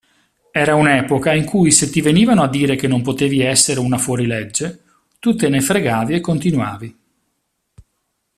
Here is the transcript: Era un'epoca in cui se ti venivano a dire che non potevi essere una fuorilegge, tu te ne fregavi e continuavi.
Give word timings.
Era 0.51 0.73
un'epoca 0.73 1.31
in 1.35 1.45
cui 1.45 1.69
se 1.71 1.91
ti 1.91 2.01
venivano 2.01 2.41
a 2.41 2.47
dire 2.47 2.75
che 2.75 2.87
non 2.87 3.03
potevi 3.03 3.41
essere 3.41 3.79
una 3.79 3.99
fuorilegge, 3.99 4.81
tu 5.19 5.35
te 5.35 5.47
ne 5.47 5.61
fregavi 5.61 6.15
e 6.15 6.21
continuavi. 6.21 6.97